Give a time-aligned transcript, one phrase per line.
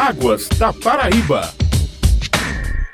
[0.00, 1.52] Águas da Paraíba.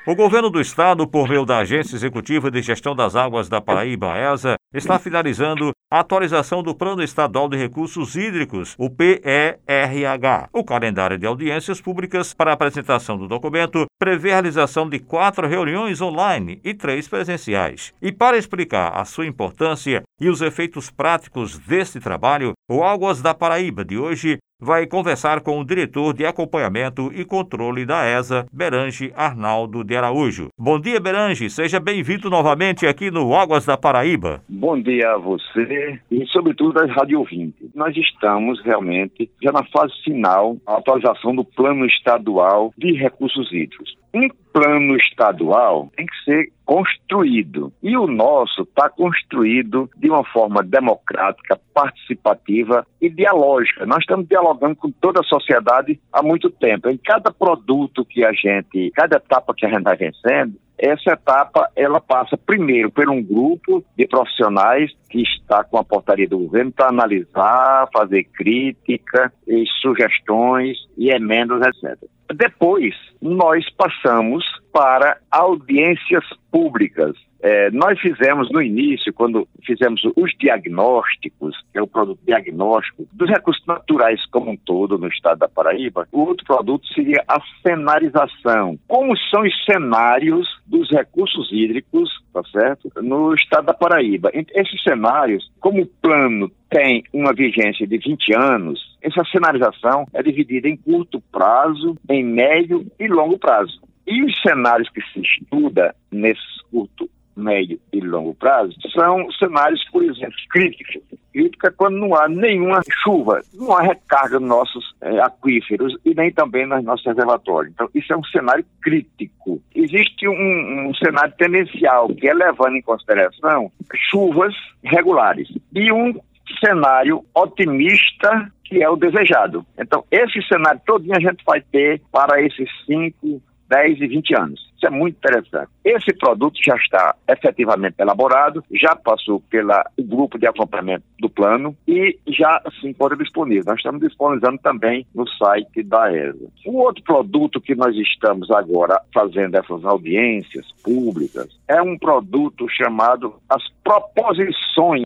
[0.07, 4.17] O governo do estado, por meio da Agência Executiva de Gestão das Águas da Paraíba,
[4.17, 10.49] ESA, está finalizando a atualização do Plano Estadual de Recursos Hídricos, o PERH.
[10.51, 16.01] O calendário de audiências públicas para apresentação do documento prevê a realização de quatro reuniões
[16.01, 17.93] online e três presenciais.
[18.01, 23.35] E para explicar a sua importância e os efeitos práticos deste trabalho, o Águas da
[23.35, 29.13] Paraíba de hoje vai conversar com o diretor de acompanhamento e controle da ESA, Berange
[29.15, 30.49] Arnaldo de Araújo.
[30.59, 31.51] Bom dia, Berange.
[31.51, 34.43] Seja bem-vindo novamente aqui no Águas da Paraíba.
[34.49, 37.69] Bom dia a você e, sobretudo, às rádio ouvintes.
[37.75, 43.97] Nós estamos realmente já na fase final, a atualização do Plano Estadual de Recursos Hídricos.
[44.15, 47.73] Um plano estadual tem que ser construído.
[47.83, 53.85] E o nosso está construído de uma forma democrática, participativa e dialógica.
[53.85, 54.44] Nós estamos dialogando
[54.77, 56.89] com toda a sociedade há muito tempo.
[56.89, 61.71] Em cada produto que a gente, cada etapa que a gente vai vencendo, essa etapa
[61.77, 66.73] ela passa primeiro por um grupo de profissionais que está com a portaria do governo
[66.73, 72.14] para analisar, fazer crítica e sugestões e emendas, etc.
[72.33, 77.17] Depois, nós passamos para audiências públicas.
[77.41, 83.29] É, nós fizemos no início, quando fizemos os diagnósticos, que é o produto diagnóstico dos
[83.29, 88.79] recursos naturais como um todo no estado da Paraíba, o outro produto seria a cenarização.
[88.89, 92.91] Como são os cenários dos recursos hídricos, tá certo?
[93.03, 94.31] No estado da Paraíba.
[94.33, 100.67] Esses cenários, como o plano tem uma vigência de 20 anos, essa cenarização é dividida
[100.67, 103.83] em curto prazo, em médio e longo prazo.
[104.07, 110.03] E os cenários que se estuda nesse curto, médio e longo prazo são cenários, por
[110.05, 110.99] exemplo, críticos.
[111.33, 116.15] Crítica é quando não há nenhuma chuva, não há recarga nos nossos é, aquíferos e
[116.15, 117.73] nem também nos nossos reservatórios.
[117.75, 119.61] Então, isso é um cenário crítico.
[119.75, 123.71] Existe um, um cenário tendencial, que é levando em consideração
[124.11, 125.49] chuvas regulares.
[125.75, 126.15] E um
[126.61, 129.65] cenário otimista que é o desejado.
[129.79, 134.73] Então, esse cenário todo a gente vai ter para esses cinco 10 e 20 anos.
[134.77, 135.69] Isso é muito interessante.
[135.85, 142.19] Esse produto já está efetivamente elaborado, já passou pelo grupo de acompanhamento do plano e
[142.29, 143.65] já se encontra disponível.
[143.67, 146.47] Nós estamos disponibilizando também no site da ESA.
[146.67, 153.35] O outro produto que nós estamos agora fazendo essas audiências públicas é um produto chamado
[153.49, 155.05] as proposições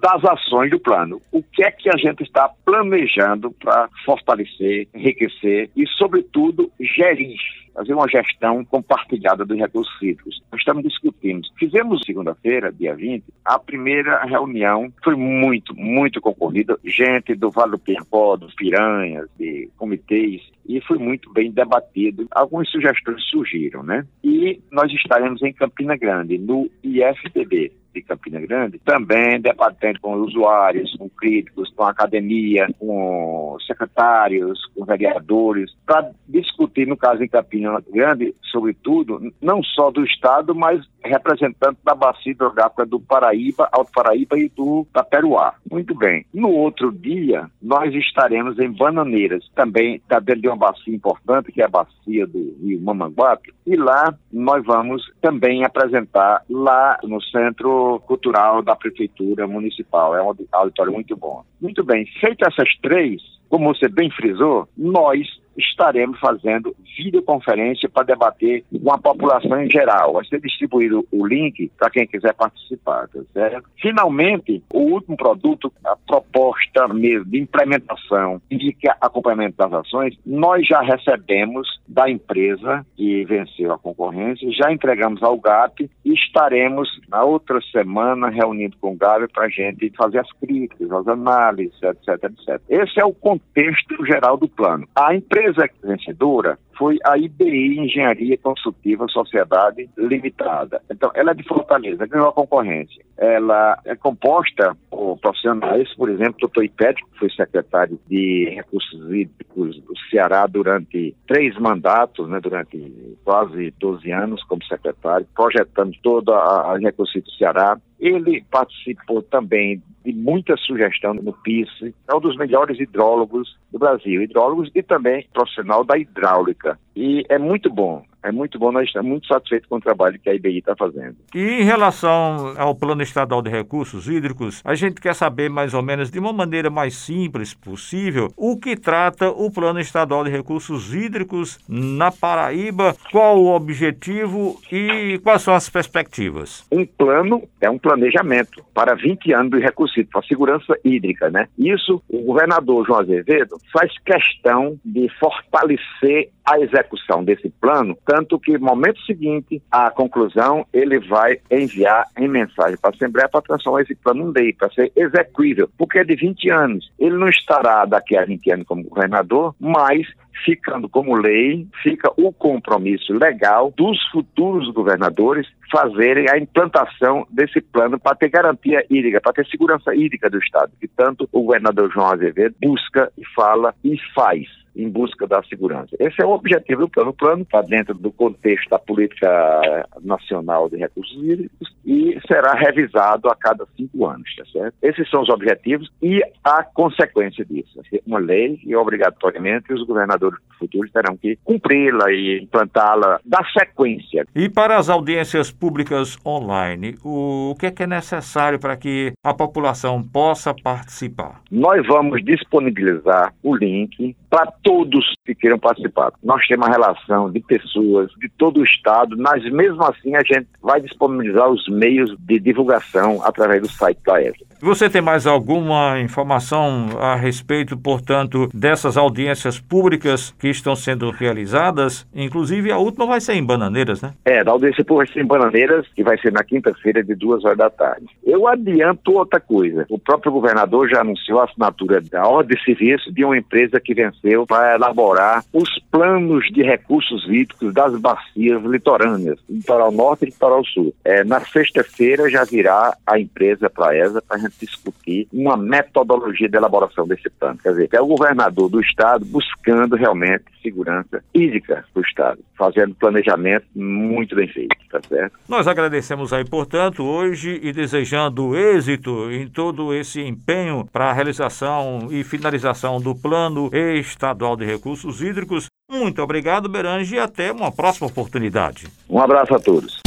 [0.00, 1.20] das ações do plano.
[1.30, 7.38] O que é que a gente está planejando para fortalecer, enriquecer e, sobretudo, gerir
[7.80, 10.42] fazer uma gestão compartilhada dos recursos hídricos.
[10.52, 11.48] Nós estamos discutindo.
[11.58, 17.78] Fizemos segunda-feira, dia 20, a primeira reunião, foi muito, muito concorrida, gente do Vale do
[17.78, 22.26] Piancó, dos Piranhas, de comitês, e foi muito bem debatido.
[22.30, 24.06] Algumas sugestões surgiram, né?
[24.22, 30.94] E nós estaremos em Campina Grande, no IFPB, de Campina Grande, também debatendo com usuários,
[30.96, 38.34] com críticos, com academia, com secretários, com vereadores, para discutir, no caso em Campina Grande,
[38.50, 44.48] sobretudo, não só do Estado, mas representante da bacia hidrográfica do Paraíba, Alto Paraíba e
[44.48, 45.54] do Taperuá.
[45.70, 46.24] Muito bem.
[46.32, 51.62] No outro dia, nós estaremos em Bananeiras, também está dentro de uma bacia importante, que
[51.62, 58.00] é a bacia do Rio Mamanguape, e lá nós vamos também apresentar lá no Centro
[58.06, 60.16] Cultural da Prefeitura Municipal.
[60.16, 61.44] É um auditório muito bom.
[61.60, 62.06] Muito bem.
[62.20, 68.98] Feitas essas três, como você bem frisou, nós estaremos fazendo videoconferência para debater com a
[68.98, 70.14] população em geral.
[70.14, 73.68] Vai ser distribuído o link para quem quiser participar, tá certo?
[73.80, 80.66] Finalmente, o último produto, a proposta mesmo de implementação e de acompanhamento das ações, nós
[80.66, 87.22] já recebemos da empresa que venceu a concorrência, já entregamos ao GAP e estaremos na
[87.22, 92.24] outra semana reunindo com o GAP para a gente fazer as críticas, as análises, etc,
[92.24, 92.60] etc.
[92.68, 94.86] Esse é o contexto geral do plano.
[94.94, 100.80] A empresa empresa vencedora foi a IBI Engenharia Consultiva Sociedade Limitada.
[100.90, 103.04] Então, ela é de Fortaleza, ganhou a concorrência.
[103.18, 109.12] Ela é composta por profissionais, por exemplo, o doutor Ipético, que foi secretário de Recursos
[109.12, 112.78] Hídricos do Ceará durante três mandatos, né, durante
[113.24, 117.78] quase 12 anos como secretário, projetando toda a, a recursos do Ceará.
[118.00, 121.68] Ele participou também de muita sugestão no PIS,
[122.08, 126.78] é um dos melhores hidrólogos do Brasil, hidrólogos e também profissional da hidráulica.
[126.96, 130.28] E é muito bom É muito bom, nós estamos muito satisfeitos com o trabalho que
[130.28, 131.16] a IBI está fazendo.
[131.34, 135.82] E em relação ao Plano Estadual de Recursos Hídricos, a gente quer saber mais ou
[135.82, 140.94] menos, de uma maneira mais simples possível, o que trata o Plano Estadual de Recursos
[140.94, 146.66] Hídricos na Paraíba, qual o objetivo e quais são as perspectivas.
[146.70, 151.48] Um plano é um planejamento para 20 anos de recursos para a segurança hídrica, né?
[151.58, 158.58] Isso, o governador João Azevedo faz questão de fortalecer a execução desse plano, tanto que
[158.58, 163.82] no momento seguinte, a conclusão, ele vai enviar em mensagem para a Assembleia para transformar
[163.82, 166.90] esse plano em lei, para ser execuível, porque é de 20 anos.
[166.98, 170.06] Ele não estará daqui a 20 anos como governador, mas
[170.44, 177.98] ficando como lei, fica o compromisso legal dos futuros governadores fazerem a implantação desse plano
[177.98, 182.10] para ter garantia hídrica, para ter segurança hídrica do Estado, que tanto o governador João
[182.10, 185.96] Azevedo busca e fala e faz em busca da segurança.
[185.98, 187.10] Esse é o objetivo do plano.
[187.10, 193.28] O plano está dentro do contexto da política nacional de recursos hídricos e será revisado
[193.28, 194.74] a cada cinco anos, tá certo?
[194.82, 197.80] Esses são os objetivos e a consequência disso.
[198.06, 204.24] Uma lei e, obrigatoriamente, os governadores futuros terão que cumpri-la e implantá-la da sequência.
[204.34, 209.34] E para as audiências públicas online, o que é, que é necessário para que a
[209.34, 211.40] população possa participar?
[211.50, 216.12] Nós vamos disponibilizar o link para todos que queiram participar.
[216.22, 220.46] Nós temos uma relação de pessoas de todo o estado, mas mesmo assim a gente
[220.62, 224.50] vai disponibilizar os meios de divulgação através do site da ESA.
[224.60, 232.06] Você tem mais alguma informação a respeito, portanto, dessas audiências públicas que estão sendo realizadas?
[232.14, 234.12] Inclusive, a última vai ser em Bananeiras, né?
[234.24, 237.42] É, a audiência pública vai ser em Bananeiras, que vai ser na quinta-feira, de duas
[237.44, 238.06] horas da tarde.
[238.24, 239.86] Eu adianto outra coisa.
[239.88, 243.94] O próprio governador já anunciou a assinatura da ordem de serviço de uma empresa que
[243.94, 250.64] venceu para elaborar os planos de recursos hídricos das bacias litorâneas, litoral norte e litoral
[250.64, 250.94] sul.
[251.04, 255.56] É, na sexta-feira já virá a empresa para a ESA para a gente discutir uma
[255.56, 257.58] metodologia de elaboração desse plano.
[257.62, 263.66] Quer dizer, é o governador do estado buscando realmente segurança hídrica do estado, fazendo planejamento
[263.74, 265.38] muito bem feito, tá certo?
[265.48, 272.08] Nós agradecemos aí, portanto, hoje e desejando êxito em todo esse empenho para a realização
[272.10, 273.70] e finalização do Plano
[274.10, 275.66] Estadual de Recursos Hídricos.
[275.90, 278.88] Muito obrigado, Berange, e até uma próxima oportunidade.
[279.08, 280.00] Um abraço a todos.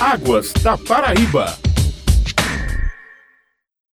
[0.00, 1.67] Águas da Paraíba.